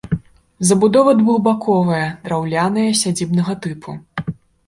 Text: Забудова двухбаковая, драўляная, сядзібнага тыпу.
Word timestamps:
Забудова 0.69 1.13
двухбаковая, 1.19 2.01
драўляная, 2.29 2.87
сядзібнага 3.01 3.53
тыпу. 3.67 3.91